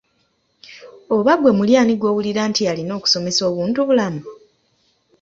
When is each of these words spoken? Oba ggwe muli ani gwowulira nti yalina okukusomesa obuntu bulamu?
Oba 1.15 1.33
ggwe 1.37 1.51
muli 1.57 1.73
ani 1.81 1.93
gwowulira 1.99 2.41
nti 2.49 2.61
yalina 2.67 2.91
okukusomesa 2.95 3.41
obuntu 3.49 3.79
bulamu? 3.87 4.21